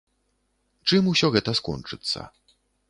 [0.91, 2.29] Чым усё гэта скончыцца.